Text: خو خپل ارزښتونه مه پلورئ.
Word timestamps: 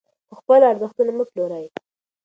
خو 0.29 0.33
خپل 0.41 0.59
ارزښتونه 0.71 1.11
مه 1.17 1.25
پلورئ. 1.29 1.65